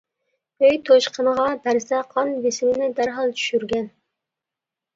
ئۆي 0.61 0.79
توشقىنىغا 0.89 1.45
بەرسە 1.67 2.01
قان 2.15 2.33
بېسىمىنى 2.47 2.89
دەرھال 3.03 3.37
چۈشۈرگەن. 3.43 3.89